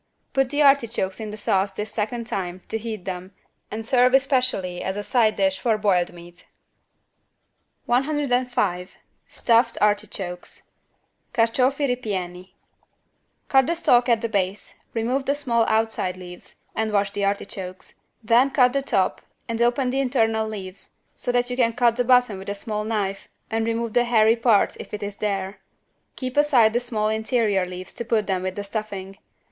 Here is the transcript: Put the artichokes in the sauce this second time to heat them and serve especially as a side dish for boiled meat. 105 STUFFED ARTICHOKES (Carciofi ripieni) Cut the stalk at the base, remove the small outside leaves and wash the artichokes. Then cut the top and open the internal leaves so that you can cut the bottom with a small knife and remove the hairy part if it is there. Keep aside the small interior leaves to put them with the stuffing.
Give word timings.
Put 0.33 0.49
the 0.49 0.63
artichokes 0.63 1.19
in 1.19 1.29
the 1.29 1.37
sauce 1.37 1.73
this 1.73 1.91
second 1.91 2.25
time 2.25 2.63
to 2.69 2.79
heat 2.79 3.05
them 3.05 3.35
and 3.69 3.85
serve 3.85 4.15
especially 4.15 4.81
as 4.81 4.97
a 4.97 5.03
side 5.03 5.35
dish 5.35 5.59
for 5.59 5.77
boiled 5.77 6.11
meat. 6.11 6.47
105 7.85 8.97
STUFFED 9.27 9.77
ARTICHOKES 9.79 10.63
(Carciofi 11.35 11.85
ripieni) 11.87 12.49
Cut 13.47 13.67
the 13.67 13.75
stalk 13.75 14.09
at 14.09 14.21
the 14.21 14.27
base, 14.27 14.73
remove 14.95 15.25
the 15.27 15.35
small 15.35 15.67
outside 15.67 16.17
leaves 16.17 16.55
and 16.73 16.91
wash 16.91 17.11
the 17.11 17.23
artichokes. 17.23 17.93
Then 18.23 18.49
cut 18.49 18.73
the 18.73 18.81
top 18.81 19.21
and 19.47 19.61
open 19.61 19.91
the 19.91 19.99
internal 20.01 20.47
leaves 20.47 20.95
so 21.13 21.31
that 21.31 21.51
you 21.51 21.55
can 21.55 21.73
cut 21.73 21.95
the 21.95 22.03
bottom 22.03 22.39
with 22.39 22.49
a 22.49 22.55
small 22.55 22.83
knife 22.83 23.27
and 23.51 23.67
remove 23.67 23.93
the 23.93 24.05
hairy 24.05 24.35
part 24.35 24.75
if 24.79 24.95
it 24.95 25.03
is 25.03 25.17
there. 25.17 25.59
Keep 26.15 26.37
aside 26.37 26.73
the 26.73 26.79
small 26.79 27.07
interior 27.07 27.67
leaves 27.67 27.93
to 27.93 28.03
put 28.03 28.25
them 28.25 28.41
with 28.41 28.55
the 28.55 28.63
stuffing. 28.63 29.19